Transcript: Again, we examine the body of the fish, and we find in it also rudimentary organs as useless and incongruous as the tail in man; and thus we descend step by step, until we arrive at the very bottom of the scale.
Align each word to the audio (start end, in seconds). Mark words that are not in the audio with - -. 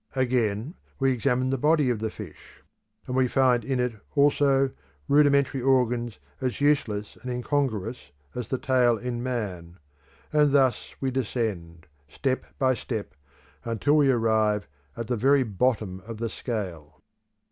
Again, 0.15 0.73
we 0.97 1.11
examine 1.11 1.51
the 1.51 1.59
body 1.59 1.91
of 1.91 1.99
the 1.99 2.09
fish, 2.09 2.63
and 3.05 3.15
we 3.15 3.27
find 3.27 3.63
in 3.63 3.79
it 3.79 3.93
also 4.15 4.71
rudimentary 5.07 5.61
organs 5.61 6.17
as 6.41 6.59
useless 6.59 7.19
and 7.21 7.31
incongruous 7.31 8.09
as 8.33 8.49
the 8.49 8.57
tail 8.57 8.97
in 8.97 9.21
man; 9.21 9.77
and 10.33 10.53
thus 10.53 10.95
we 11.01 11.11
descend 11.11 11.85
step 12.07 12.47
by 12.57 12.73
step, 12.73 13.13
until 13.63 13.95
we 13.95 14.09
arrive 14.09 14.67
at 14.97 15.05
the 15.05 15.15
very 15.17 15.43
bottom 15.43 16.01
of 16.07 16.17
the 16.17 16.29
scale. 16.29 16.99